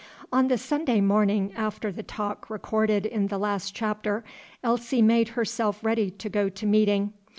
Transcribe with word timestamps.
On 0.33 0.47
the 0.47 0.57
Sunday 0.57 0.99
morning 0.99 1.53
after 1.55 1.91
the 1.91 2.01
talk 2.01 2.49
recorded 2.49 3.05
in 3.05 3.27
the 3.27 3.37
last 3.37 3.75
chapter, 3.75 4.23
Elsie 4.63 5.03
made 5.03 5.27
herself 5.37 5.79
ready 5.83 6.09
to 6.09 6.27
go 6.27 6.49
to 6.49 6.65
meeting. 6.65 7.13